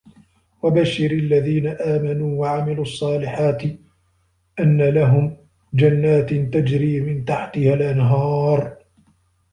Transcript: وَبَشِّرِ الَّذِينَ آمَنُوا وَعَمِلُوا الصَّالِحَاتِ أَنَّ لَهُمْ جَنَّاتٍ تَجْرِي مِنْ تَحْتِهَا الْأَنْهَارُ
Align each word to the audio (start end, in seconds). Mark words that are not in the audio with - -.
وَبَشِّرِ 0.61 1.05
الَّذِينَ 1.11 1.67
آمَنُوا 1.67 2.41
وَعَمِلُوا 2.41 2.81
الصَّالِحَاتِ 2.83 3.63
أَنَّ 4.59 4.81
لَهُمْ 4.89 5.37
جَنَّاتٍ 5.73 6.33
تَجْرِي 6.33 7.01
مِنْ 7.01 7.25
تَحْتِهَا 7.25 7.73
الْأَنْهَارُ 7.73 8.77